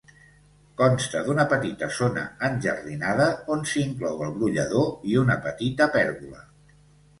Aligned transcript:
Consta 0.81 1.19
d'una 1.27 1.45
petita 1.51 1.89
zona 1.97 2.23
enjardinada 2.47 3.29
on 3.57 3.63
s'inclou 3.75 4.25
el 4.31 4.35
brollador 4.41 4.91
i 5.13 5.21
una 5.27 5.39
petita 5.47 5.93
pèrgola. 6.01 6.45